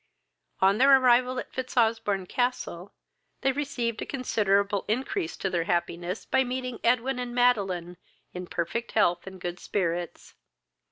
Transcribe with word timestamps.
On 0.61 0.79
their 0.79 0.99
arrival 0.99 1.37
at 1.37 1.53
Fitzosbourne 1.53 2.25
castle, 2.25 2.91
they 3.41 3.51
received 3.51 4.01
a 4.01 4.05
considerable 4.07 4.83
increase 4.87 5.37
to 5.37 5.47
their 5.47 5.65
happiness 5.65 6.25
by 6.25 6.43
meeting 6.43 6.79
Edwin 6.83 7.19
and 7.19 7.35
Madeline 7.35 7.97
in 8.33 8.47
perfect 8.47 8.93
health 8.93 9.27
and 9.27 9.39
good 9.39 9.59
spirits. 9.59 10.33